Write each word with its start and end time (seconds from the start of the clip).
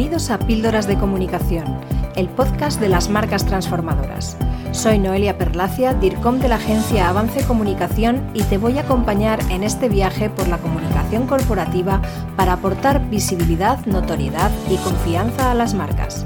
Bienvenidos 0.00 0.30
a 0.30 0.38
Píldoras 0.38 0.86
de 0.86 0.96
Comunicación, 0.96 1.78
el 2.16 2.30
podcast 2.30 2.80
de 2.80 2.88
las 2.88 3.10
marcas 3.10 3.44
transformadoras. 3.44 4.34
Soy 4.72 4.98
Noelia 4.98 5.36
Perlacia, 5.36 5.92
DIRCOM 5.92 6.38
de 6.38 6.48
la 6.48 6.54
agencia 6.54 7.10
Avance 7.10 7.44
Comunicación 7.44 8.30
y 8.32 8.42
te 8.44 8.56
voy 8.56 8.78
a 8.78 8.80
acompañar 8.80 9.40
en 9.50 9.62
este 9.62 9.90
viaje 9.90 10.30
por 10.30 10.48
la 10.48 10.56
comunicación 10.56 11.26
corporativa 11.26 12.00
para 12.34 12.54
aportar 12.54 13.10
visibilidad, 13.10 13.84
notoriedad 13.84 14.50
y 14.70 14.78
confianza 14.78 15.50
a 15.50 15.54
las 15.54 15.74
marcas. 15.74 16.24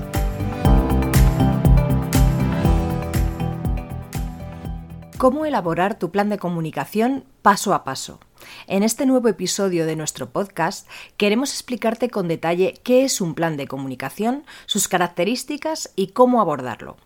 ¿Cómo 5.18 5.46
elaborar 5.46 5.98
tu 5.98 6.12
plan 6.12 6.28
de 6.28 6.38
comunicación 6.38 7.24
paso 7.42 7.74
a 7.74 7.82
paso? 7.82 8.20
En 8.66 8.82
este 8.82 9.06
nuevo 9.06 9.28
episodio 9.28 9.86
de 9.86 9.96
nuestro 9.96 10.30
podcast 10.30 10.88
queremos 11.16 11.50
explicarte 11.52 12.10
con 12.10 12.28
detalle 12.28 12.74
qué 12.82 13.04
es 13.04 13.20
un 13.20 13.34
plan 13.34 13.56
de 13.56 13.66
comunicación, 13.66 14.44
sus 14.66 14.88
características 14.88 15.92
y 15.96 16.08
cómo 16.08 16.40
abordarlo. 16.40 16.96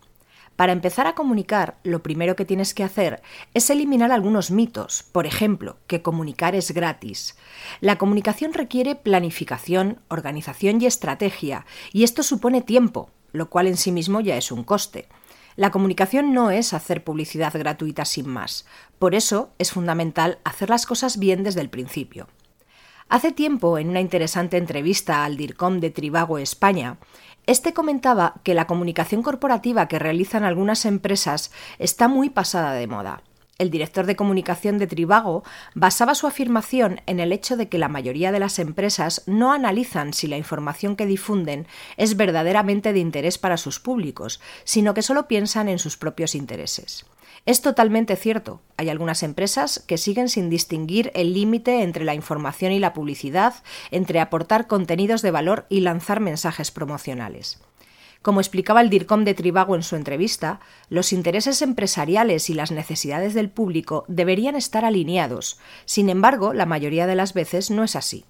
Para 0.58 0.72
empezar 0.72 1.06
a 1.06 1.14
comunicar, 1.14 1.78
lo 1.84 2.02
primero 2.02 2.34
que 2.34 2.44
tienes 2.44 2.74
que 2.74 2.82
hacer 2.82 3.22
es 3.54 3.70
eliminar 3.70 4.10
algunos 4.10 4.50
mitos, 4.50 5.04
por 5.12 5.24
ejemplo, 5.24 5.76
que 5.86 6.02
comunicar 6.02 6.56
es 6.56 6.72
gratis. 6.72 7.36
La 7.80 7.96
comunicación 7.96 8.52
requiere 8.52 8.96
planificación, 8.96 10.00
organización 10.08 10.82
y 10.82 10.86
estrategia, 10.86 11.64
y 11.92 12.02
esto 12.02 12.24
supone 12.24 12.60
tiempo, 12.60 13.10
lo 13.30 13.50
cual 13.50 13.68
en 13.68 13.76
sí 13.76 13.92
mismo 13.92 14.20
ya 14.20 14.36
es 14.36 14.50
un 14.50 14.64
coste. 14.64 15.08
La 15.58 15.72
comunicación 15.72 16.32
no 16.32 16.52
es 16.52 16.72
hacer 16.72 17.02
publicidad 17.02 17.52
gratuita 17.52 18.04
sin 18.04 18.28
más. 18.28 18.64
Por 19.00 19.16
eso 19.16 19.50
es 19.58 19.72
fundamental 19.72 20.38
hacer 20.44 20.70
las 20.70 20.86
cosas 20.86 21.18
bien 21.18 21.42
desde 21.42 21.60
el 21.60 21.68
principio. 21.68 22.28
Hace 23.08 23.32
tiempo, 23.32 23.76
en 23.76 23.88
una 23.88 24.00
interesante 24.00 24.56
entrevista 24.56 25.24
al 25.24 25.36
DIRCOM 25.36 25.80
de 25.80 25.90
Tribago 25.90 26.38
España, 26.38 26.98
este 27.46 27.74
comentaba 27.74 28.34
que 28.44 28.54
la 28.54 28.68
comunicación 28.68 29.24
corporativa 29.24 29.88
que 29.88 29.98
realizan 29.98 30.44
algunas 30.44 30.84
empresas 30.84 31.50
está 31.80 32.06
muy 32.06 32.30
pasada 32.30 32.74
de 32.74 32.86
moda 32.86 33.24
el 33.58 33.70
director 33.70 34.06
de 34.06 34.14
comunicación 34.14 34.78
de 34.78 34.86
Tribago 34.86 35.42
basaba 35.74 36.14
su 36.14 36.28
afirmación 36.28 37.00
en 37.06 37.18
el 37.18 37.32
hecho 37.32 37.56
de 37.56 37.68
que 37.68 37.78
la 37.78 37.88
mayoría 37.88 38.30
de 38.30 38.38
las 38.38 38.60
empresas 38.60 39.24
no 39.26 39.52
analizan 39.52 40.12
si 40.12 40.28
la 40.28 40.36
información 40.36 40.94
que 40.94 41.06
difunden 41.06 41.66
es 41.96 42.16
verdaderamente 42.16 42.92
de 42.92 43.00
interés 43.00 43.36
para 43.36 43.56
sus 43.56 43.80
públicos, 43.80 44.40
sino 44.62 44.94
que 44.94 45.02
solo 45.02 45.26
piensan 45.26 45.68
en 45.68 45.80
sus 45.80 45.96
propios 45.96 46.36
intereses. 46.36 47.04
Es 47.46 47.60
totalmente 47.60 48.14
cierto. 48.14 48.60
Hay 48.76 48.90
algunas 48.90 49.22
empresas 49.22 49.82
que 49.86 49.98
siguen 49.98 50.28
sin 50.28 50.50
distinguir 50.50 51.10
el 51.14 51.32
límite 51.32 51.82
entre 51.82 52.04
la 52.04 52.14
información 52.14 52.72
y 52.72 52.78
la 52.78 52.92
publicidad, 52.92 53.54
entre 53.90 54.20
aportar 54.20 54.66
contenidos 54.66 55.22
de 55.22 55.30
valor 55.30 55.66
y 55.68 55.80
lanzar 55.80 56.20
mensajes 56.20 56.70
promocionales. 56.70 57.58
Como 58.28 58.40
explicaba 58.40 58.82
el 58.82 58.90
DIRCOM 58.90 59.24
de 59.24 59.32
Tribago 59.32 59.74
en 59.74 59.82
su 59.82 59.96
entrevista, 59.96 60.60
los 60.90 61.14
intereses 61.14 61.62
empresariales 61.62 62.50
y 62.50 62.52
las 62.52 62.70
necesidades 62.70 63.32
del 63.32 63.48
público 63.48 64.04
deberían 64.06 64.54
estar 64.54 64.84
alineados. 64.84 65.58
Sin 65.86 66.10
embargo, 66.10 66.52
la 66.52 66.66
mayoría 66.66 67.06
de 67.06 67.14
las 67.14 67.32
veces 67.32 67.70
no 67.70 67.84
es 67.84 67.96
así. 67.96 68.26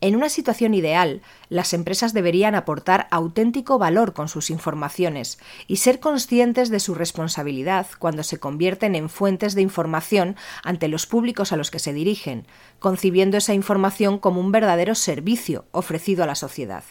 En 0.00 0.14
una 0.14 0.28
situación 0.28 0.74
ideal, 0.74 1.22
las 1.48 1.74
empresas 1.74 2.12
deberían 2.12 2.54
aportar 2.54 3.08
auténtico 3.10 3.80
valor 3.80 4.12
con 4.12 4.28
sus 4.28 4.48
informaciones 4.48 5.40
y 5.66 5.78
ser 5.78 5.98
conscientes 5.98 6.70
de 6.70 6.78
su 6.78 6.94
responsabilidad 6.94 7.88
cuando 7.98 8.22
se 8.22 8.38
convierten 8.38 8.94
en 8.94 9.08
fuentes 9.08 9.56
de 9.56 9.62
información 9.62 10.36
ante 10.62 10.86
los 10.86 11.06
públicos 11.06 11.50
a 11.50 11.56
los 11.56 11.72
que 11.72 11.80
se 11.80 11.92
dirigen, 11.92 12.46
concibiendo 12.78 13.38
esa 13.38 13.54
información 13.54 14.20
como 14.20 14.40
un 14.40 14.52
verdadero 14.52 14.94
servicio 14.94 15.64
ofrecido 15.72 16.22
a 16.22 16.28
la 16.28 16.36
sociedad. 16.36 16.84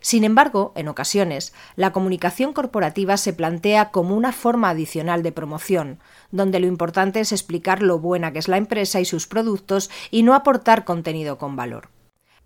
Sin 0.00 0.22
embargo, 0.22 0.72
en 0.76 0.88
ocasiones, 0.88 1.52
la 1.74 1.92
comunicación 1.92 2.52
corporativa 2.52 3.16
se 3.16 3.32
plantea 3.32 3.90
como 3.90 4.16
una 4.16 4.32
forma 4.32 4.70
adicional 4.70 5.22
de 5.22 5.32
promoción, 5.32 5.98
donde 6.30 6.60
lo 6.60 6.68
importante 6.68 7.20
es 7.20 7.32
explicar 7.32 7.82
lo 7.82 7.98
buena 7.98 8.32
que 8.32 8.38
es 8.38 8.48
la 8.48 8.58
empresa 8.58 9.00
y 9.00 9.04
sus 9.04 9.26
productos 9.26 9.90
y 10.10 10.22
no 10.22 10.34
aportar 10.34 10.84
contenido 10.84 11.36
con 11.36 11.56
valor. 11.56 11.90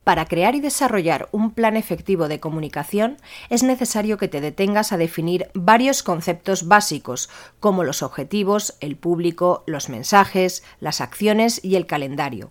Para 0.03 0.25
crear 0.25 0.57
y 0.57 0.61
desarrollar 0.61 1.29
un 1.31 1.53
plan 1.53 1.77
efectivo 1.77 2.27
de 2.27 2.41
comunicación 2.41 3.19
es 3.51 3.63
necesario 3.63 4.19
que 4.19 4.27
te 4.27 4.41
detengas 4.41 4.91
a 4.91 4.97
definir 4.97 5.49
varios 5.55 6.03
conceptos 6.03 6.67
básicos, 6.67 7.31
como 7.61 7.85
los 7.85 8.03
objetivos, 8.03 8.77
el 8.81 8.97
público, 8.97 9.63
los 9.67 9.89
mensajes, 9.91 10.65
las 10.81 11.01
acciones 11.01 11.65
y 11.65 11.77
el 11.77 11.87
calendario. 11.87 12.51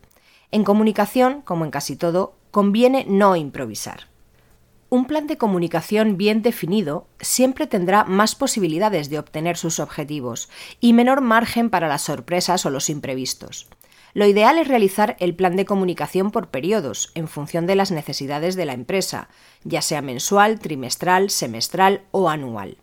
En 0.51 0.63
comunicación, 0.63 1.41
como 1.41 1.66
en 1.66 1.72
casi 1.72 1.97
todo, 1.97 2.35
conviene 2.51 3.06
no 3.09 3.35
improvisar. 3.35 4.11
Un 4.94 5.06
plan 5.06 5.25
de 5.25 5.38
comunicación 5.38 6.18
bien 6.18 6.41
definido 6.41 7.07
siempre 7.22 7.66
tendrá 7.66 8.03
más 8.03 8.35
posibilidades 8.35 9.09
de 9.09 9.19
obtener 9.19 9.56
sus 9.56 9.79
objetivos 9.79 10.50
y 10.81 10.91
menor 10.91 11.22
margen 11.22 11.69
para 11.69 11.88
las 11.88 12.02
sorpresas 12.02 12.66
o 12.66 12.69
los 12.69 12.90
imprevistos. 12.90 13.69
Lo 14.13 14.25
ideal 14.25 14.57
es 14.57 14.68
realizar 14.68 15.16
el 15.22 15.34
plan 15.34 15.56
de 15.56 15.63
comunicación 15.63 16.30
por 16.30 16.50
periodos, 16.50 17.13
en 17.16 17.30
función 17.30 17.68
de 17.68 17.78
las 17.78 17.91
necesidades 17.91 18.57
de 18.57 18.66
la 18.66 18.74
empresa, 18.74 19.30
ya 19.63 19.81
sea 19.81 20.01
mensual, 20.01 20.59
trimestral, 20.59 21.30
semestral 21.30 22.01
o 22.12 22.30
anual. 22.30 22.75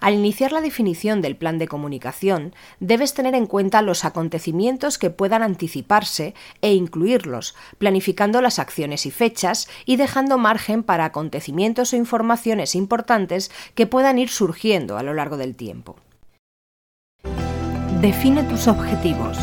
Al 0.00 0.14
iniciar 0.14 0.52
la 0.52 0.60
definición 0.60 1.22
del 1.22 1.36
plan 1.36 1.58
de 1.58 1.68
comunicación, 1.68 2.54
debes 2.80 3.14
tener 3.14 3.34
en 3.34 3.46
cuenta 3.46 3.82
los 3.82 4.04
acontecimientos 4.04 4.98
que 4.98 5.10
puedan 5.10 5.42
anticiparse 5.42 6.34
e 6.60 6.74
incluirlos, 6.74 7.54
planificando 7.78 8.40
las 8.40 8.58
acciones 8.58 9.06
y 9.06 9.10
fechas 9.10 9.68
y 9.84 9.96
dejando 9.96 10.38
margen 10.38 10.82
para 10.82 11.06
acontecimientos 11.06 11.92
o 11.92 11.96
informaciones 11.96 12.74
importantes 12.74 13.50
que 13.74 13.86
puedan 13.86 14.18
ir 14.18 14.28
surgiendo 14.28 14.98
a 14.98 15.02
lo 15.02 15.14
largo 15.14 15.36
del 15.36 15.56
tiempo. 15.56 15.96
Define 18.00 18.42
tus 18.42 18.68
objetivos. 18.68 19.38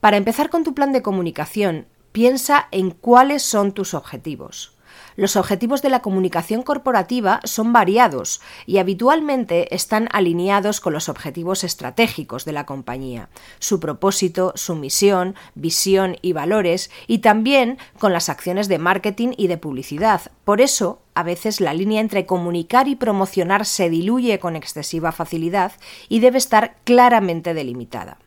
Para 0.00 0.16
empezar 0.16 0.50
con 0.50 0.64
tu 0.64 0.74
plan 0.74 0.92
de 0.92 1.02
comunicación, 1.02 1.86
piensa 2.10 2.66
en 2.72 2.90
cuáles 2.90 3.42
son 3.42 3.72
tus 3.72 3.94
objetivos. 3.94 4.76
Los 5.16 5.36
objetivos 5.36 5.82
de 5.82 5.90
la 5.90 6.02
comunicación 6.02 6.62
corporativa 6.62 7.40
son 7.44 7.72
variados 7.72 8.40
y 8.66 8.78
habitualmente 8.78 9.74
están 9.74 10.08
alineados 10.12 10.80
con 10.80 10.92
los 10.92 11.08
objetivos 11.08 11.64
estratégicos 11.64 12.44
de 12.44 12.52
la 12.52 12.66
compañía, 12.66 13.28
su 13.58 13.80
propósito, 13.80 14.52
su 14.54 14.74
misión, 14.74 15.34
visión 15.54 16.16
y 16.22 16.32
valores, 16.32 16.90
y 17.06 17.18
también 17.18 17.78
con 17.98 18.12
las 18.12 18.28
acciones 18.28 18.68
de 18.68 18.78
marketing 18.78 19.32
y 19.36 19.46
de 19.46 19.58
publicidad. 19.58 20.32
Por 20.44 20.60
eso, 20.60 21.00
a 21.14 21.22
veces 21.22 21.60
la 21.60 21.74
línea 21.74 22.00
entre 22.00 22.26
comunicar 22.26 22.88
y 22.88 22.96
promocionar 22.96 23.66
se 23.66 23.90
diluye 23.90 24.38
con 24.38 24.56
excesiva 24.56 25.12
facilidad 25.12 25.72
y 26.08 26.20
debe 26.20 26.38
estar 26.38 26.76
claramente 26.84 27.54
delimitada. 27.54 28.18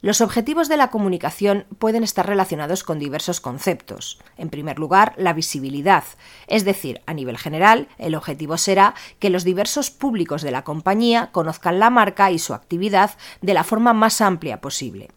Los 0.00 0.20
objetivos 0.20 0.68
de 0.68 0.76
la 0.76 0.90
comunicación 0.90 1.66
pueden 1.80 2.04
estar 2.04 2.24
relacionados 2.24 2.84
con 2.84 3.00
diversos 3.00 3.40
conceptos. 3.40 4.20
En 4.36 4.48
primer 4.48 4.78
lugar, 4.78 5.12
la 5.16 5.32
visibilidad, 5.32 6.04
es 6.46 6.64
decir, 6.64 7.00
a 7.06 7.14
nivel 7.14 7.36
general, 7.36 7.88
el 7.98 8.14
objetivo 8.14 8.58
será 8.58 8.94
que 9.18 9.28
los 9.28 9.42
diversos 9.42 9.90
públicos 9.90 10.42
de 10.42 10.52
la 10.52 10.62
compañía 10.62 11.30
conozcan 11.32 11.80
la 11.80 11.90
marca 11.90 12.30
y 12.30 12.38
su 12.38 12.54
actividad 12.54 13.10
de 13.42 13.54
la 13.54 13.64
forma 13.64 13.92
más 13.92 14.20
amplia 14.20 14.60
posible. 14.60 15.10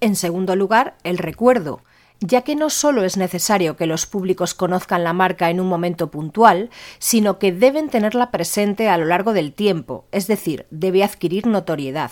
En 0.00 0.16
segundo 0.16 0.56
lugar, 0.56 0.96
el 1.04 1.16
recuerdo, 1.16 1.80
ya 2.18 2.42
que 2.42 2.56
no 2.56 2.68
solo 2.68 3.04
es 3.04 3.16
necesario 3.16 3.76
que 3.76 3.86
los 3.86 4.06
públicos 4.06 4.54
conozcan 4.54 5.04
la 5.04 5.12
marca 5.12 5.50
en 5.50 5.60
un 5.60 5.68
momento 5.68 6.10
puntual, 6.10 6.70
sino 6.98 7.38
que 7.38 7.52
deben 7.52 7.88
tenerla 7.88 8.32
presente 8.32 8.88
a 8.88 8.98
lo 8.98 9.04
largo 9.04 9.32
del 9.34 9.52
tiempo, 9.52 10.04
es 10.10 10.26
decir, 10.26 10.66
debe 10.70 11.04
adquirir 11.04 11.46
notoriedad. 11.46 12.10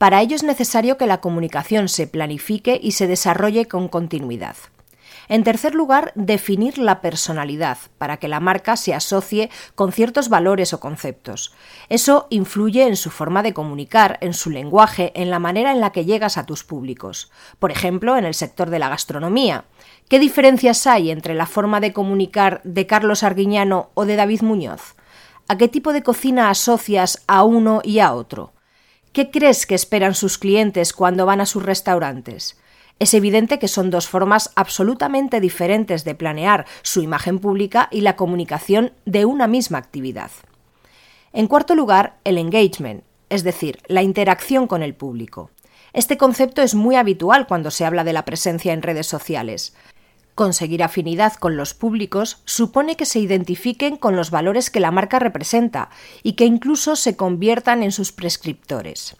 Para 0.00 0.22
ello 0.22 0.34
es 0.34 0.42
necesario 0.42 0.96
que 0.96 1.06
la 1.06 1.20
comunicación 1.20 1.90
se 1.90 2.06
planifique 2.06 2.80
y 2.82 2.92
se 2.92 3.06
desarrolle 3.06 3.68
con 3.68 3.88
continuidad. 3.88 4.56
En 5.28 5.44
tercer 5.44 5.74
lugar, 5.74 6.12
definir 6.14 6.78
la 6.78 7.02
personalidad 7.02 7.76
para 7.98 8.16
que 8.16 8.26
la 8.26 8.40
marca 8.40 8.78
se 8.78 8.94
asocie 8.94 9.50
con 9.74 9.92
ciertos 9.92 10.30
valores 10.30 10.72
o 10.72 10.80
conceptos. 10.80 11.52
Eso 11.90 12.28
influye 12.30 12.86
en 12.86 12.96
su 12.96 13.10
forma 13.10 13.42
de 13.42 13.52
comunicar, 13.52 14.16
en 14.22 14.32
su 14.32 14.48
lenguaje, 14.48 15.12
en 15.14 15.28
la 15.28 15.38
manera 15.38 15.70
en 15.70 15.82
la 15.82 15.92
que 15.92 16.06
llegas 16.06 16.38
a 16.38 16.46
tus 16.46 16.64
públicos. 16.64 17.30
Por 17.58 17.70
ejemplo, 17.70 18.16
en 18.16 18.24
el 18.24 18.32
sector 18.32 18.70
de 18.70 18.78
la 18.78 18.88
gastronomía. 18.88 19.66
¿Qué 20.08 20.18
diferencias 20.18 20.86
hay 20.86 21.10
entre 21.10 21.34
la 21.34 21.44
forma 21.44 21.78
de 21.78 21.92
comunicar 21.92 22.62
de 22.64 22.86
Carlos 22.86 23.22
Arguiñano 23.22 23.90
o 23.92 24.06
de 24.06 24.16
David 24.16 24.40
Muñoz? 24.40 24.94
¿A 25.46 25.58
qué 25.58 25.68
tipo 25.68 25.92
de 25.92 26.02
cocina 26.02 26.48
asocias 26.48 27.22
a 27.26 27.44
uno 27.44 27.82
y 27.84 27.98
a 27.98 28.14
otro? 28.14 28.54
¿Qué 29.12 29.32
crees 29.32 29.66
que 29.66 29.74
esperan 29.74 30.14
sus 30.14 30.38
clientes 30.38 30.92
cuando 30.92 31.26
van 31.26 31.40
a 31.40 31.46
sus 31.46 31.64
restaurantes? 31.64 32.60
Es 33.00 33.12
evidente 33.12 33.58
que 33.58 33.66
son 33.66 33.90
dos 33.90 34.06
formas 34.06 34.52
absolutamente 34.54 35.40
diferentes 35.40 36.04
de 36.04 36.14
planear 36.14 36.64
su 36.82 37.00
imagen 37.00 37.40
pública 37.40 37.88
y 37.90 38.02
la 38.02 38.14
comunicación 38.14 38.92
de 39.06 39.24
una 39.24 39.48
misma 39.48 39.78
actividad. 39.78 40.30
En 41.32 41.48
cuarto 41.48 41.74
lugar, 41.74 42.18
el 42.22 42.38
engagement, 42.38 43.02
es 43.30 43.42
decir, 43.42 43.78
la 43.88 44.02
interacción 44.02 44.68
con 44.68 44.80
el 44.80 44.94
público. 44.94 45.50
Este 45.92 46.16
concepto 46.16 46.62
es 46.62 46.76
muy 46.76 46.94
habitual 46.94 47.48
cuando 47.48 47.72
se 47.72 47.84
habla 47.84 48.04
de 48.04 48.12
la 48.12 48.24
presencia 48.24 48.72
en 48.72 48.82
redes 48.82 49.08
sociales. 49.08 49.74
Conseguir 50.40 50.82
afinidad 50.82 51.34
con 51.34 51.58
los 51.58 51.74
públicos 51.74 52.40
supone 52.46 52.96
que 52.96 53.04
se 53.04 53.18
identifiquen 53.18 53.98
con 53.98 54.16
los 54.16 54.30
valores 54.30 54.70
que 54.70 54.80
la 54.80 54.90
marca 54.90 55.18
representa 55.18 55.90
y 56.22 56.32
que 56.32 56.46
incluso 56.46 56.96
se 56.96 57.14
conviertan 57.14 57.82
en 57.82 57.92
sus 57.92 58.10
prescriptores. 58.10 59.18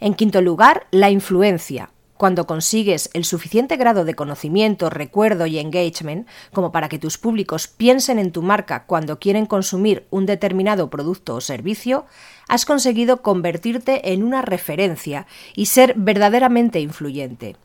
En 0.00 0.14
quinto 0.14 0.40
lugar, 0.40 0.86
la 0.90 1.10
influencia. 1.10 1.90
Cuando 2.16 2.46
consigues 2.46 3.10
el 3.12 3.26
suficiente 3.26 3.76
grado 3.76 4.06
de 4.06 4.14
conocimiento, 4.14 4.88
recuerdo 4.88 5.44
y 5.44 5.58
engagement 5.58 6.26
como 6.54 6.72
para 6.72 6.88
que 6.88 6.98
tus 6.98 7.18
públicos 7.18 7.68
piensen 7.68 8.18
en 8.18 8.32
tu 8.32 8.40
marca 8.40 8.86
cuando 8.86 9.18
quieren 9.18 9.44
consumir 9.44 10.06
un 10.08 10.24
determinado 10.24 10.88
producto 10.88 11.34
o 11.34 11.42
servicio, 11.42 12.06
has 12.48 12.64
conseguido 12.64 13.20
convertirte 13.20 14.14
en 14.14 14.24
una 14.24 14.40
referencia 14.40 15.26
y 15.54 15.66
ser 15.66 15.92
verdaderamente 15.98 16.80
influyente. 16.80 17.56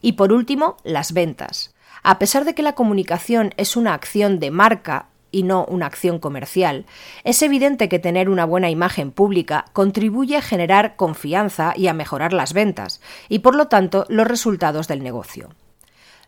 Y 0.00 0.12
por 0.12 0.32
último, 0.32 0.76
las 0.84 1.12
ventas. 1.12 1.74
A 2.02 2.18
pesar 2.18 2.44
de 2.44 2.54
que 2.54 2.62
la 2.62 2.74
comunicación 2.74 3.52
es 3.56 3.76
una 3.76 3.94
acción 3.94 4.38
de 4.40 4.50
marca 4.50 5.06
y 5.30 5.42
no 5.42 5.64
una 5.66 5.86
acción 5.86 6.18
comercial, 6.18 6.86
es 7.24 7.42
evidente 7.42 7.88
que 7.88 7.98
tener 7.98 8.28
una 8.28 8.44
buena 8.44 8.70
imagen 8.70 9.12
pública 9.12 9.66
contribuye 9.72 10.36
a 10.36 10.42
generar 10.42 10.96
confianza 10.96 11.72
y 11.76 11.86
a 11.86 11.94
mejorar 11.94 12.32
las 12.32 12.52
ventas, 12.52 13.00
y 13.28 13.40
por 13.40 13.54
lo 13.54 13.68
tanto 13.68 14.06
los 14.08 14.26
resultados 14.26 14.88
del 14.88 15.02
negocio. 15.02 15.50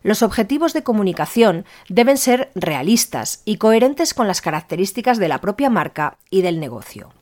Los 0.03 0.21
objetivos 0.21 0.73
de 0.73 0.83
comunicación 0.83 1.65
deben 1.87 2.17
ser 2.17 2.51
realistas 2.55 3.41
y 3.45 3.57
coherentes 3.57 4.13
con 4.13 4.27
las 4.27 4.41
características 4.41 5.17
de 5.17 5.29
la 5.29 5.39
propia 5.39 5.69
marca 5.69 6.17
y 6.29 6.41
del 6.41 6.59
negocio. 6.59 7.13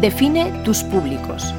Define 0.00 0.62
tus 0.64 0.82
públicos. 0.84 1.52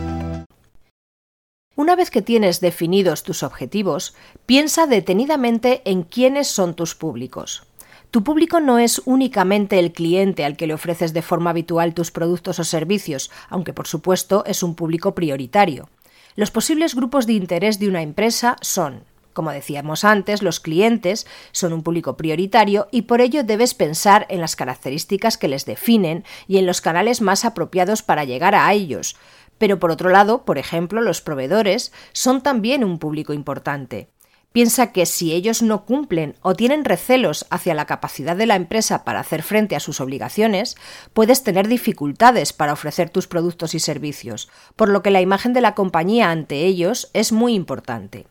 Una 1.79 1.95
vez 1.95 2.11
que 2.11 2.21
tienes 2.21 2.59
definidos 2.59 3.23
tus 3.23 3.41
objetivos, 3.41 4.13
piensa 4.45 4.85
detenidamente 4.85 5.81
en 5.85 6.03
quiénes 6.03 6.49
son 6.49 6.73
tus 6.73 6.93
públicos. 6.93 7.63
Tu 8.11 8.21
público 8.21 8.59
no 8.59 8.79
es 8.79 9.01
únicamente 9.05 9.79
el 9.79 9.93
cliente 9.93 10.43
al 10.43 10.57
que 10.57 10.67
le 10.67 10.73
ofreces 10.73 11.13
de 11.13 11.21
forma 11.21 11.51
habitual 11.51 11.93
tus 11.93 12.11
productos 12.11 12.59
o 12.59 12.65
servicios, 12.65 13.31
aunque 13.47 13.71
por 13.71 13.87
supuesto 13.87 14.43
es 14.45 14.61
un 14.61 14.75
público 14.75 15.15
prioritario. 15.15 15.87
Los 16.35 16.51
posibles 16.51 16.95
grupos 16.95 17.25
de 17.27 17.31
interés 17.31 17.79
de 17.79 17.87
una 17.87 18.01
empresa 18.01 18.57
son, 18.59 19.05
como 19.31 19.51
decíamos 19.51 20.03
antes, 20.03 20.41
los 20.41 20.59
clientes 20.59 21.27
son 21.53 21.71
un 21.71 21.81
público 21.81 22.17
prioritario 22.17 22.89
y 22.91 23.03
por 23.03 23.21
ello 23.21 23.45
debes 23.45 23.73
pensar 23.73 24.25
en 24.27 24.41
las 24.41 24.57
características 24.57 25.37
que 25.37 25.47
les 25.47 25.63
definen 25.63 26.25
y 26.45 26.57
en 26.57 26.65
los 26.65 26.81
canales 26.81 27.21
más 27.21 27.45
apropiados 27.45 28.03
para 28.03 28.25
llegar 28.25 28.53
a 28.53 28.73
ellos. 28.73 29.15
Pero 29.59 29.79
por 29.79 29.91
otro 29.91 30.09
lado, 30.09 30.45
por 30.45 30.57
ejemplo, 30.57 31.01
los 31.01 31.21
proveedores 31.21 31.93
son 32.11 32.41
también 32.41 32.83
un 32.83 32.97
público 32.97 33.33
importante. 33.33 34.09
Piensa 34.51 34.91
que 34.91 35.05
si 35.05 35.33
ellos 35.33 35.61
no 35.61 35.85
cumplen 35.85 36.35
o 36.41 36.55
tienen 36.55 36.83
recelos 36.83 37.45
hacia 37.51 37.75
la 37.75 37.85
capacidad 37.85 38.35
de 38.35 38.47
la 38.47 38.55
empresa 38.55 39.03
para 39.05 39.19
hacer 39.19 39.43
frente 39.43 39.75
a 39.75 39.79
sus 39.79 40.01
obligaciones, 40.01 40.75
puedes 41.13 41.43
tener 41.43 41.67
dificultades 41.67 42.51
para 42.51 42.73
ofrecer 42.73 43.11
tus 43.11 43.27
productos 43.27 43.75
y 43.75 43.79
servicios, 43.79 44.49
por 44.75 44.89
lo 44.89 45.03
que 45.03 45.11
la 45.11 45.21
imagen 45.21 45.53
de 45.53 45.61
la 45.61 45.75
compañía 45.75 46.31
ante 46.31 46.65
ellos 46.65 47.11
es 47.13 47.31
muy 47.31 47.53
importante. 47.53 48.25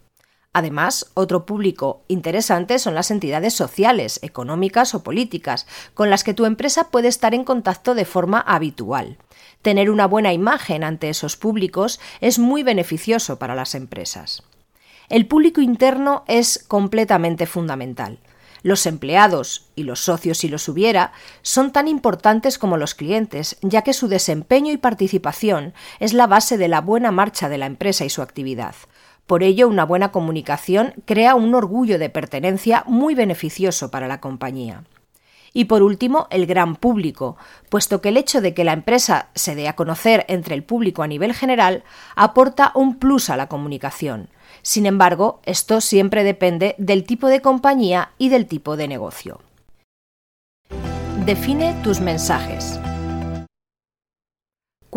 Además, 0.52 1.10
otro 1.14 1.44
público 1.46 2.02
interesante 2.08 2.78
son 2.78 2.94
las 2.94 3.10
entidades 3.10 3.54
sociales, 3.54 4.18
económicas 4.22 4.94
o 4.94 5.02
políticas, 5.02 5.66
con 5.94 6.10
las 6.10 6.24
que 6.24 6.34
tu 6.34 6.46
empresa 6.46 6.90
puede 6.90 7.08
estar 7.08 7.34
en 7.34 7.44
contacto 7.44 7.94
de 7.94 8.04
forma 8.04 8.40
habitual. 8.40 9.18
Tener 9.62 9.90
una 9.90 10.06
buena 10.06 10.32
imagen 10.32 10.84
ante 10.84 11.10
esos 11.10 11.36
públicos 11.36 12.00
es 12.20 12.38
muy 12.38 12.62
beneficioso 12.62 13.38
para 13.38 13.54
las 13.54 13.74
empresas. 13.74 14.42
El 15.08 15.26
público 15.26 15.60
interno 15.60 16.24
es 16.26 16.64
completamente 16.66 17.46
fundamental. 17.46 18.18
Los 18.62 18.86
empleados 18.86 19.70
y 19.76 19.84
los 19.84 20.00
socios, 20.00 20.38
si 20.38 20.48
los 20.48 20.68
hubiera, 20.68 21.12
son 21.42 21.72
tan 21.72 21.88
importantes 21.88 22.58
como 22.58 22.76
los 22.76 22.94
clientes, 22.94 23.56
ya 23.62 23.82
que 23.82 23.92
su 23.92 24.08
desempeño 24.08 24.72
y 24.72 24.76
participación 24.76 25.74
es 26.00 26.12
la 26.12 26.26
base 26.26 26.58
de 26.58 26.68
la 26.68 26.80
buena 26.80 27.12
marcha 27.12 27.48
de 27.48 27.58
la 27.58 27.66
empresa 27.66 28.04
y 28.04 28.10
su 28.10 28.20
actividad. 28.22 28.74
Por 29.28 29.42
ello, 29.42 29.68
una 29.68 29.84
buena 29.84 30.10
comunicación 30.10 30.94
crea 31.04 31.34
un 31.34 31.54
orgullo 31.54 31.98
de 31.98 32.08
pertenencia 32.08 32.82
muy 32.86 33.14
beneficioso 33.14 33.90
para 33.90 34.08
la 34.08 34.22
compañía. 34.22 34.84
Y 35.52 35.66
por 35.66 35.82
último, 35.82 36.28
el 36.30 36.46
gran 36.46 36.76
público, 36.76 37.36
puesto 37.68 38.00
que 38.00 38.08
el 38.08 38.16
hecho 38.16 38.40
de 38.40 38.54
que 38.54 38.64
la 38.64 38.72
empresa 38.72 39.28
se 39.34 39.54
dé 39.54 39.68
a 39.68 39.76
conocer 39.76 40.24
entre 40.28 40.54
el 40.54 40.62
público 40.62 41.02
a 41.02 41.06
nivel 41.06 41.34
general 41.34 41.84
aporta 42.16 42.72
un 42.74 42.98
plus 42.98 43.28
a 43.28 43.36
la 43.36 43.48
comunicación. 43.48 44.30
Sin 44.62 44.86
embargo, 44.86 45.42
esto 45.44 45.82
siempre 45.82 46.24
depende 46.24 46.74
del 46.78 47.04
tipo 47.04 47.28
de 47.28 47.42
compañía 47.42 48.12
y 48.16 48.30
del 48.30 48.46
tipo 48.46 48.78
de 48.78 48.88
negocio. 48.88 49.42
Define 51.26 51.76
tus 51.82 52.00
mensajes. 52.00 52.80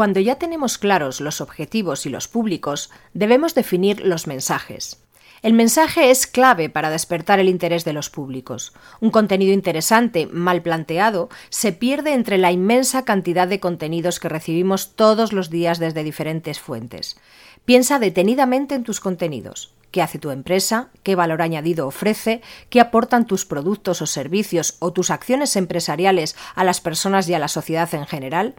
Cuando 0.02 0.20
ya 0.20 0.38
tenemos 0.38 0.80
claros 0.80 1.22
los 1.22 1.42
objetivos 1.42 2.08
y 2.08 2.10
los 2.10 2.28
públicos, 2.28 2.90
debemos 3.14 3.54
definir 3.54 4.04
los 4.04 4.26
mensajes. 4.26 5.04
El 5.44 5.54
mensaje 5.54 6.10
es 6.10 6.26
clave 6.26 6.72
para 6.72 6.90
despertar 6.90 7.40
el 7.40 7.48
interés 7.48 7.86
de 7.86 7.94
los 7.94 8.10
públicos. 8.10 8.74
Un 9.00 9.12
contenido 9.12 9.54
interesante, 9.54 10.26
mal 10.26 10.64
planteado, 10.64 11.30
se 11.52 11.72
pierde 11.72 12.16
entre 12.16 12.40
la 12.40 12.52
inmensa 12.52 13.06
cantidad 13.06 13.48
de 13.48 13.60
contenidos 13.60 14.20
que 14.20 14.28
recibimos 14.28 14.96
todos 14.96 15.34
los 15.34 15.52
días 15.52 15.78
desde 15.78 16.04
diferentes 16.04 16.60
fuentes. 16.60 17.20
Piensa 17.66 18.00
detenidamente 18.00 18.74
en 18.74 18.84
tus 18.84 19.02
contenidos. 19.02 19.76
¿Qué 19.92 20.02
hace 20.02 20.18
tu 20.18 20.32
empresa? 20.32 20.90
¿Qué 21.04 21.14
valor 21.14 21.44
añadido 21.44 21.86
ofrece? 21.86 22.42
¿Qué 22.72 22.82
aportan 22.82 23.28
tus 23.28 23.46
productos 23.46 24.02
o 24.02 24.08
servicios 24.08 24.78
o 24.80 24.94
tus 24.94 25.12
acciones 25.12 25.56
empresariales 25.56 26.36
a 26.56 26.64
las 26.64 26.82
personas 26.82 27.30
y 27.30 27.36
a 27.36 27.40
la 27.40 27.50
sociedad 27.50 27.94
en 27.94 28.08
general? 28.08 28.56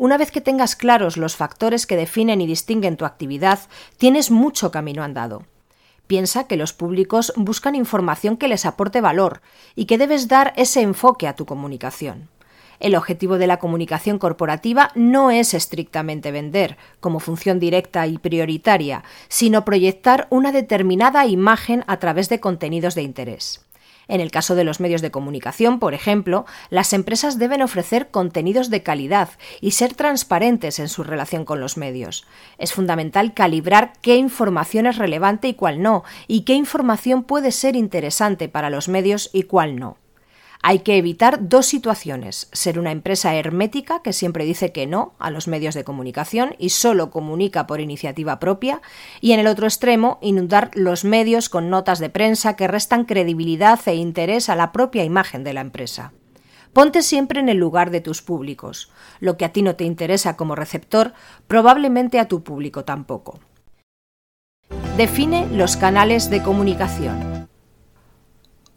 Una 0.00 0.16
vez 0.16 0.30
que 0.30 0.40
tengas 0.40 0.76
claros 0.76 1.18
los 1.18 1.36
factores 1.36 1.86
que 1.86 1.94
definen 1.94 2.40
y 2.40 2.46
distinguen 2.46 2.96
tu 2.96 3.04
actividad, 3.04 3.58
tienes 3.98 4.30
mucho 4.30 4.70
camino 4.70 5.02
andado. 5.02 5.44
Piensa 6.06 6.44
que 6.44 6.56
los 6.56 6.72
públicos 6.72 7.34
buscan 7.36 7.74
información 7.74 8.38
que 8.38 8.48
les 8.48 8.64
aporte 8.64 9.02
valor 9.02 9.42
y 9.76 9.84
que 9.84 9.98
debes 9.98 10.26
dar 10.26 10.54
ese 10.56 10.80
enfoque 10.80 11.28
a 11.28 11.34
tu 11.34 11.44
comunicación. 11.44 12.30
El 12.78 12.94
objetivo 12.94 13.36
de 13.36 13.46
la 13.46 13.58
comunicación 13.58 14.18
corporativa 14.18 14.90
no 14.94 15.30
es 15.30 15.52
estrictamente 15.52 16.32
vender, 16.32 16.78
como 17.00 17.20
función 17.20 17.60
directa 17.60 18.06
y 18.06 18.16
prioritaria, 18.16 19.04
sino 19.28 19.66
proyectar 19.66 20.28
una 20.30 20.50
determinada 20.50 21.26
imagen 21.26 21.84
a 21.88 21.98
través 21.98 22.30
de 22.30 22.40
contenidos 22.40 22.94
de 22.94 23.02
interés. 23.02 23.66
En 24.10 24.20
el 24.20 24.32
caso 24.32 24.56
de 24.56 24.64
los 24.64 24.80
medios 24.80 25.02
de 25.02 25.12
comunicación, 25.12 25.78
por 25.78 25.94
ejemplo, 25.94 26.44
las 26.68 26.92
empresas 26.92 27.38
deben 27.38 27.62
ofrecer 27.62 28.10
contenidos 28.10 28.68
de 28.68 28.82
calidad 28.82 29.28
y 29.60 29.70
ser 29.70 29.94
transparentes 29.94 30.80
en 30.80 30.88
su 30.88 31.04
relación 31.04 31.44
con 31.44 31.60
los 31.60 31.76
medios. 31.76 32.26
Es 32.58 32.72
fundamental 32.72 33.34
calibrar 33.34 33.92
qué 34.02 34.16
información 34.16 34.86
es 34.86 34.98
relevante 34.98 35.46
y 35.46 35.54
cuál 35.54 35.80
no, 35.80 36.02
y 36.26 36.42
qué 36.42 36.54
información 36.54 37.22
puede 37.22 37.52
ser 37.52 37.76
interesante 37.76 38.48
para 38.48 38.68
los 38.68 38.88
medios 38.88 39.30
y 39.32 39.44
cuál 39.44 39.76
no. 39.76 39.96
Hay 40.62 40.80
que 40.80 40.98
evitar 40.98 41.48
dos 41.48 41.64
situaciones, 41.64 42.48
ser 42.52 42.78
una 42.78 42.92
empresa 42.92 43.34
hermética 43.34 44.02
que 44.02 44.12
siempre 44.12 44.44
dice 44.44 44.72
que 44.72 44.86
no 44.86 45.14
a 45.18 45.30
los 45.30 45.48
medios 45.48 45.74
de 45.74 45.84
comunicación 45.84 46.54
y 46.58 46.70
solo 46.70 47.10
comunica 47.10 47.66
por 47.66 47.80
iniciativa 47.80 48.38
propia, 48.38 48.82
y 49.22 49.32
en 49.32 49.40
el 49.40 49.46
otro 49.46 49.66
extremo, 49.66 50.18
inundar 50.20 50.70
los 50.74 51.04
medios 51.04 51.48
con 51.48 51.70
notas 51.70 51.98
de 51.98 52.10
prensa 52.10 52.56
que 52.56 52.68
restan 52.68 53.06
credibilidad 53.06 53.80
e 53.86 53.94
interés 53.94 54.50
a 54.50 54.56
la 54.56 54.70
propia 54.70 55.02
imagen 55.02 55.44
de 55.44 55.54
la 55.54 55.62
empresa. 55.62 56.12
Ponte 56.74 57.02
siempre 57.02 57.40
en 57.40 57.48
el 57.48 57.56
lugar 57.56 57.90
de 57.90 58.02
tus 58.02 58.20
públicos. 58.20 58.92
Lo 59.18 59.36
que 59.36 59.46
a 59.46 59.52
ti 59.52 59.62
no 59.62 59.76
te 59.76 59.84
interesa 59.84 60.36
como 60.36 60.54
receptor, 60.54 61.14
probablemente 61.48 62.20
a 62.20 62.28
tu 62.28 62.44
público 62.44 62.84
tampoco. 62.84 63.40
Define 64.96 65.48
los 65.48 65.76
canales 65.76 66.30
de 66.30 66.42
comunicación. 66.42 67.39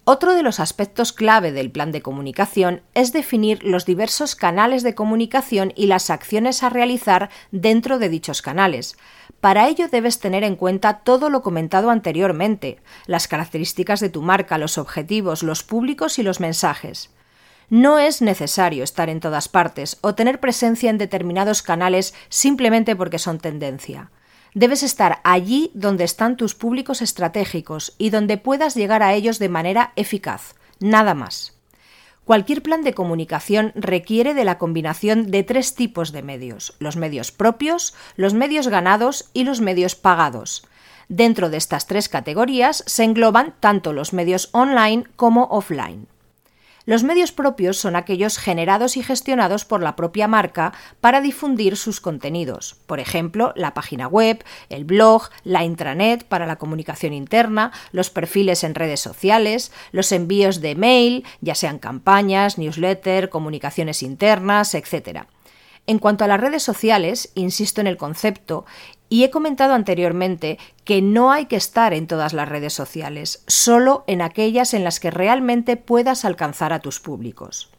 Otro 0.06 0.34
de 0.34 0.44
los 0.44 0.60
aspectos 0.60 1.14
clave 1.14 1.54
del 1.54 1.72
plan 1.72 1.94
de 1.94 2.02
comunicación 2.02 2.82
es 2.94 3.14
definir 3.14 3.64
los 3.64 3.86
diversos 3.86 4.36
canales 4.36 4.84
de 4.84 4.96
comunicación 4.96 5.72
y 5.78 5.86
las 5.86 6.10
acciones 6.10 6.62
a 6.62 6.70
realizar 6.70 7.30
dentro 7.52 8.00
de 8.00 8.10
dichos 8.10 8.42
canales. 8.42 8.98
Para 9.40 9.70
ello 9.70 9.88
debes 9.88 10.20
tener 10.20 10.44
en 10.44 10.58
cuenta 10.58 11.00
todo 11.00 11.30
lo 11.30 11.42
comentado 11.42 11.90
anteriormente, 11.90 12.82
las 13.06 13.30
características 13.30 14.02
de 14.02 14.10
tu 14.10 14.22
marca, 14.22 14.58
los 14.58 14.78
objetivos, 14.78 15.42
los 15.42 15.64
públicos 15.64 16.20
y 16.20 16.24
los 16.24 16.42
mensajes. 16.42 17.10
No 17.70 17.98
es 17.98 18.22
necesario 18.22 18.84
estar 18.84 19.10
en 19.10 19.22
todas 19.22 19.48
partes 19.48 20.00
o 20.02 20.16
tener 20.16 20.42
presencia 20.42 20.90
en 20.90 20.98
determinados 20.98 21.62
canales 21.62 22.14
simplemente 22.28 22.98
porque 22.98 23.20
son 23.20 23.40
tendencia. 23.40 24.12
Debes 24.54 24.84
estar 24.84 25.20
allí 25.24 25.72
donde 25.74 26.04
están 26.04 26.38
tus 26.38 26.54
públicos 26.54 27.02
estratégicos 27.02 27.96
y 27.98 28.12
donde 28.12 28.38
puedas 28.38 28.76
llegar 28.76 29.02
a 29.02 29.14
ellos 29.14 29.40
de 29.40 29.50
manera 29.50 29.94
eficaz, 29.96 30.56
nada 30.80 31.16
más. 31.16 31.58
Cualquier 32.24 32.62
plan 32.62 32.84
de 32.84 32.94
comunicación 32.94 33.74
requiere 33.76 34.34
de 34.34 34.46
la 34.46 34.58
combinación 34.58 35.30
de 35.30 35.44
tres 35.44 35.76
tipos 35.76 36.12
de 36.12 36.22
medios, 36.22 36.76
los 36.80 36.96
medios 36.96 37.32
propios, 37.32 37.94
los 38.16 38.34
medios 38.34 38.70
ganados 38.70 39.30
y 39.34 39.44
los 39.44 39.60
medios 39.60 39.96
pagados. 39.96 40.66
Dentro 41.10 41.50
de 41.50 41.58
estas 41.58 41.86
tres 41.86 42.08
categorías 42.08 42.84
se 42.88 43.04
engloban 43.04 43.56
tanto 43.60 43.92
los 43.92 44.14
medios 44.14 44.50
online 44.54 45.04
como 45.18 45.46
offline. 45.46 46.08
Los 46.86 47.04
medios 47.04 47.32
propios 47.32 47.78
son 47.78 47.96
aquellos 47.96 48.38
generados 48.38 48.98
y 48.98 49.04
gestionados 49.04 49.64
por 49.64 49.82
la 49.82 49.96
propia 49.96 50.28
marca 50.28 50.74
para 51.00 51.22
difundir 51.22 51.78
sus 51.78 52.02
contenidos. 52.02 52.76
Por 52.88 53.00
ejemplo, 53.00 53.54
la 53.56 53.74
página 53.74 54.08
web, 54.08 54.44
el 54.68 54.84
blog, 54.84 55.30
la 55.46 55.64
intranet 55.64 56.26
para 56.26 56.46
la 56.46 56.58
comunicación 56.58 57.14
interna, 57.14 57.72
los 57.94 58.10
perfiles 58.10 58.66
en 58.66 58.76
redes 58.76 59.00
sociales, 59.00 59.72
los 59.94 60.12
envíos 60.12 60.60
de 60.60 60.76
mail, 60.76 61.26
ya 61.40 61.56
sean 61.56 61.80
campañas, 61.80 62.58
newsletter, 62.58 63.30
comunicaciones 63.30 64.04
internas, 64.04 64.76
etc. 64.76 65.22
En 65.86 66.00
cuanto 66.00 66.24
a 66.24 66.28
las 66.28 66.40
redes 66.40 66.64
sociales, 66.64 67.32
insisto 67.36 67.82
en 67.82 67.88
el 67.88 67.98
concepto 67.98 68.66
y 69.10 69.24
he 69.24 69.30
comentado 69.30 69.74
anteriormente 69.74 70.58
que 70.86 71.02
no 71.02 71.32
hay 71.32 71.46
que 71.46 71.56
estar 71.56 71.94
en 71.94 72.08
todas 72.08 72.34
las 72.34 72.50
redes 72.50 72.74
sociales, 72.74 73.44
solo 73.48 74.04
en 74.08 74.22
aquellas 74.22 74.74
en 74.74 74.84
las 74.84 75.00
que 75.00 75.12
realmente 75.12 75.78
puedas 75.78 76.26
alcanzar 76.26 76.74
a 76.74 76.80
tus 76.80 77.00
públicos. 77.00 77.70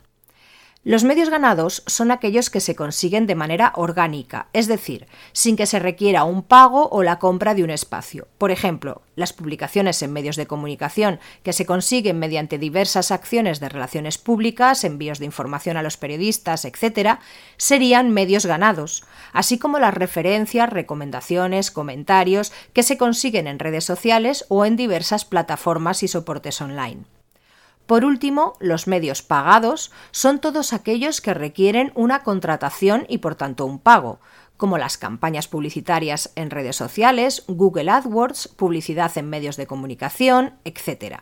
Los 0.86 1.02
medios 1.02 1.30
ganados 1.30 1.82
son 1.86 2.10
aquellos 2.10 2.50
que 2.50 2.60
se 2.60 2.76
consiguen 2.76 3.26
de 3.26 3.34
manera 3.34 3.72
orgánica, 3.74 4.48
es 4.52 4.66
decir, 4.66 5.06
sin 5.32 5.56
que 5.56 5.64
se 5.64 5.78
requiera 5.78 6.24
un 6.24 6.42
pago 6.42 6.90
o 6.90 7.02
la 7.02 7.18
compra 7.18 7.54
de 7.54 7.64
un 7.64 7.70
espacio. 7.70 8.28
Por 8.36 8.50
ejemplo, 8.50 9.00
las 9.16 9.32
publicaciones 9.32 10.02
en 10.02 10.12
medios 10.12 10.36
de 10.36 10.46
comunicación 10.46 11.20
que 11.42 11.54
se 11.54 11.64
consiguen 11.64 12.18
mediante 12.18 12.58
diversas 12.58 13.12
acciones 13.12 13.60
de 13.60 13.70
relaciones 13.70 14.18
públicas, 14.18 14.84
envíos 14.84 15.20
de 15.20 15.24
información 15.24 15.78
a 15.78 15.82
los 15.82 15.96
periodistas, 15.96 16.66
etc., 16.66 17.18
serían 17.56 18.10
medios 18.10 18.44
ganados, 18.44 19.04
así 19.32 19.58
como 19.58 19.78
las 19.78 19.94
referencias, 19.94 20.68
recomendaciones, 20.68 21.70
comentarios 21.70 22.52
que 22.74 22.82
se 22.82 22.98
consiguen 22.98 23.46
en 23.46 23.58
redes 23.58 23.84
sociales 23.84 24.44
o 24.50 24.66
en 24.66 24.76
diversas 24.76 25.24
plataformas 25.24 26.02
y 26.02 26.08
soportes 26.08 26.60
online. 26.60 27.06
Por 27.86 28.04
último, 28.04 28.54
los 28.60 28.86
medios 28.86 29.22
pagados 29.22 29.92
son 30.10 30.40
todos 30.40 30.72
aquellos 30.72 31.20
que 31.20 31.34
requieren 31.34 31.92
una 31.94 32.22
contratación 32.22 33.04
y 33.08 33.18
por 33.18 33.34
tanto 33.34 33.66
un 33.66 33.78
pago, 33.78 34.20
como 34.56 34.78
las 34.78 34.96
campañas 34.96 35.48
publicitarias 35.48 36.32
en 36.36 36.50
redes 36.50 36.76
sociales, 36.76 37.44
Google 37.46 37.90
AdWords, 37.90 38.48
publicidad 38.48 39.16
en 39.18 39.28
medios 39.28 39.56
de 39.56 39.66
comunicación, 39.66 40.54
etc. 40.64 41.18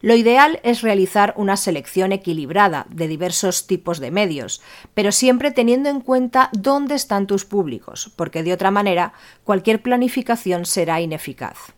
Lo 0.00 0.14
ideal 0.14 0.60
es 0.62 0.82
realizar 0.82 1.34
una 1.36 1.56
selección 1.56 2.12
equilibrada 2.12 2.86
de 2.90 3.08
diversos 3.08 3.66
tipos 3.66 3.98
de 3.98 4.10
medios, 4.10 4.62
pero 4.94 5.10
siempre 5.10 5.50
teniendo 5.50 5.88
en 5.88 6.00
cuenta 6.00 6.50
dónde 6.52 6.94
están 6.94 7.26
tus 7.26 7.44
públicos, 7.44 8.12
porque 8.16 8.42
de 8.42 8.52
otra 8.52 8.70
manera 8.70 9.12
cualquier 9.44 9.82
planificación 9.82 10.64
será 10.64 11.00
ineficaz. 11.00 11.74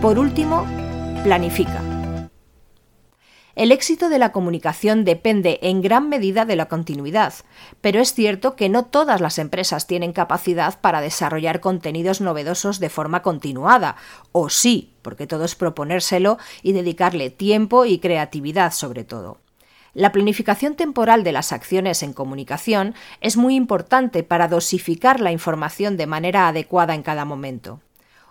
Por 0.00 0.18
último, 0.18 0.66
planifica. 1.24 1.93
El 3.56 3.70
éxito 3.70 4.08
de 4.08 4.18
la 4.18 4.32
comunicación 4.32 5.04
depende 5.04 5.60
en 5.62 5.80
gran 5.80 6.08
medida 6.08 6.44
de 6.44 6.56
la 6.56 6.66
continuidad, 6.66 7.34
pero 7.80 8.00
es 8.00 8.12
cierto 8.12 8.56
que 8.56 8.68
no 8.68 8.86
todas 8.86 9.20
las 9.20 9.38
empresas 9.38 9.86
tienen 9.86 10.12
capacidad 10.12 10.80
para 10.80 11.00
desarrollar 11.00 11.60
contenidos 11.60 12.20
novedosos 12.20 12.80
de 12.80 12.90
forma 12.90 13.22
continuada, 13.22 13.94
o 14.32 14.48
sí, 14.48 14.94
porque 15.02 15.28
todo 15.28 15.44
es 15.44 15.54
proponérselo 15.54 16.36
y 16.62 16.72
dedicarle 16.72 17.30
tiempo 17.30 17.84
y 17.84 18.00
creatividad 18.00 18.72
sobre 18.72 19.04
todo. 19.04 19.38
La 19.92 20.10
planificación 20.10 20.74
temporal 20.74 21.22
de 21.22 21.30
las 21.30 21.52
acciones 21.52 22.02
en 22.02 22.12
comunicación 22.12 22.96
es 23.20 23.36
muy 23.36 23.54
importante 23.54 24.24
para 24.24 24.48
dosificar 24.48 25.20
la 25.20 25.30
información 25.30 25.96
de 25.96 26.08
manera 26.08 26.48
adecuada 26.48 26.96
en 26.96 27.04
cada 27.04 27.24
momento. 27.24 27.80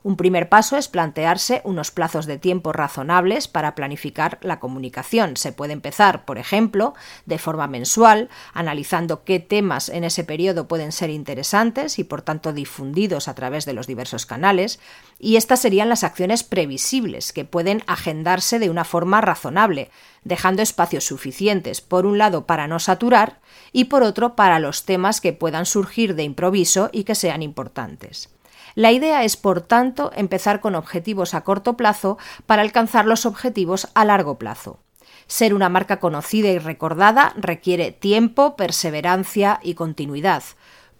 Un 0.04 0.18
primer 0.18 0.50
paso 0.50 0.76
es 0.76 0.90
plantearse 0.90 1.62
unos 1.64 1.90
plazos 1.90 2.26
de 2.26 2.38
tiempo 2.38 2.74
razonables 2.74 3.48
para 3.48 3.74
planificar 3.74 4.38
la 4.42 4.60
comunicación. 4.60 5.38
Se 5.38 5.54
puede 5.54 5.72
empezar, 5.72 6.26
por 6.26 6.38
ejemplo, 6.38 6.94
de 7.26 7.40
forma 7.40 7.68
mensual, 7.68 8.30
analizando 8.54 9.24
qué 9.24 9.40
temas 9.40 9.88
en 9.88 10.04
ese 10.04 10.26
periodo 10.26 10.68
pueden 10.68 10.92
ser 10.92 11.10
interesantes 11.10 12.00
y 12.00 12.04
por 12.04 12.22
tanto 12.22 12.52
difundidos 12.52 13.30
a 13.30 13.34
través 13.34 13.66
de 13.66 13.72
los 13.72 13.88
diversos 13.88 14.26
canales, 14.26 14.78
y 15.20 15.38
estas 15.38 15.62
serían 15.62 15.88
las 15.88 16.04
acciones 16.04 16.44
previsibles 16.44 17.32
que 17.32 17.46
pueden 17.46 17.82
agendarse 17.88 18.60
de 18.60 18.70
una 18.70 18.84
forma 18.84 19.22
razonable, 19.22 19.90
dejando 20.26 20.62
espacios 20.62 21.06
suficientes, 21.06 21.80
por 21.80 22.06
un 22.06 22.18
lado, 22.18 22.46
para 22.46 22.68
no 22.68 22.80
saturar 22.80 23.40
y 23.72 23.86
por 23.86 24.04
otro, 24.04 24.36
para 24.36 24.60
los 24.60 24.84
temas 24.84 25.22
que 25.22 25.32
puedan 25.32 25.66
surgir 25.66 26.16
de 26.16 26.24
improviso 26.24 26.90
y 26.92 27.06
que 27.06 27.16
sean 27.16 27.42
importantes. 27.42 28.33
La 28.76 28.92
idea 28.92 29.24
es, 29.24 29.38
por 29.38 29.62
tanto, 29.62 30.12
empezar 30.16 30.60
con 30.60 30.76
objetivos 30.76 31.34
a 31.34 31.44
corto 31.44 31.78
plazo 31.78 32.18
para 32.46 32.62
alcanzar 32.62 33.06
los 33.06 33.26
objetivos 33.26 33.88
a 33.94 34.06
largo 34.06 34.38
plazo. 34.40 34.80
Ser 35.28 35.54
una 35.54 35.70
marca 35.70 36.00
conocida 36.00 36.50
y 36.50 36.58
recordada 36.58 37.34
requiere 37.38 37.92
tiempo, 37.92 38.56
perseverancia 38.56 39.60
y 39.64 39.76
continuidad. 39.76 40.44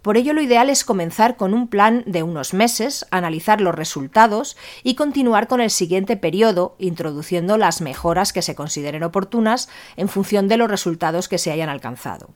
Por 0.02 0.18
ello 0.18 0.34
lo 0.34 0.42
ideal 0.42 0.68
es 0.68 0.84
comenzar 0.84 1.36
con 1.36 1.54
un 1.54 1.66
plan 1.66 2.04
de 2.06 2.22
unos 2.22 2.52
meses, 2.52 3.06
analizar 3.10 3.62
los 3.62 3.74
resultados 3.74 4.56
y 4.82 4.96
continuar 4.96 5.48
con 5.48 5.62
el 5.62 5.70
siguiente 5.70 6.18
periodo, 6.18 6.76
introduciendo 6.78 7.56
las 7.56 7.80
mejoras 7.80 8.34
que 8.34 8.42
se 8.42 8.54
consideren 8.54 9.02
oportunas 9.02 9.70
en 9.96 10.08
función 10.08 10.46
de 10.46 10.58
los 10.58 10.70
resultados 10.70 11.28
que 11.28 11.38
se 11.38 11.52
hayan 11.52 11.70
alcanzado. 11.70 12.34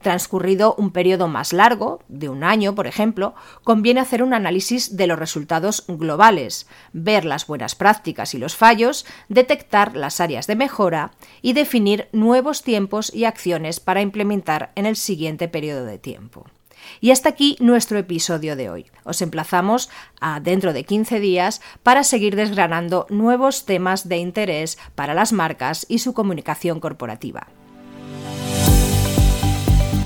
Transcurrido 0.00 0.74
un 0.78 0.90
periodo 0.90 1.26
más 1.26 1.52
largo, 1.52 2.00
de 2.08 2.28
un 2.28 2.44
año, 2.44 2.74
por 2.74 2.86
ejemplo, 2.86 3.34
conviene 3.64 4.00
hacer 4.00 4.22
un 4.22 4.34
análisis 4.34 4.96
de 4.96 5.06
los 5.06 5.18
resultados 5.18 5.84
globales, 5.88 6.66
ver 6.92 7.24
las 7.24 7.46
buenas 7.46 7.74
prácticas 7.74 8.34
y 8.34 8.38
los 8.38 8.56
fallos, 8.56 9.06
detectar 9.28 9.96
las 9.96 10.20
áreas 10.20 10.46
de 10.46 10.56
mejora 10.56 11.12
y 11.42 11.54
definir 11.54 12.08
nuevos 12.12 12.62
tiempos 12.62 13.12
y 13.12 13.24
acciones 13.24 13.80
para 13.80 14.02
implementar 14.02 14.70
en 14.76 14.86
el 14.86 14.96
siguiente 14.96 15.48
periodo 15.48 15.84
de 15.84 15.98
tiempo. 15.98 16.46
Y 17.00 17.10
hasta 17.10 17.28
aquí 17.28 17.56
nuestro 17.58 17.98
episodio 17.98 18.54
de 18.54 18.70
hoy. 18.70 18.86
Os 19.04 19.22
emplazamos 19.22 19.90
a 20.20 20.40
dentro 20.40 20.72
de 20.72 20.84
15 20.84 21.20
días 21.20 21.60
para 21.82 22.04
seguir 22.04 22.36
desgranando 22.36 23.06
nuevos 23.10 23.64
temas 23.64 24.08
de 24.08 24.18
interés 24.18 24.78
para 24.94 25.14
las 25.14 25.32
marcas 25.32 25.86
y 25.88 25.98
su 25.98 26.14
comunicación 26.14 26.80
corporativa. 26.80 27.48